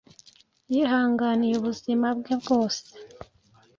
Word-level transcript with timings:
yihanganiye 0.71 1.53
ubuzima 1.57 2.07
bwe 2.17 2.33
bwose. 2.41 2.81